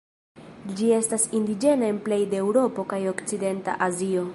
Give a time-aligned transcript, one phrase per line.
[0.79, 4.27] Ĝi estas indiĝena en plej de Eŭropo kaj okcidenta Azio.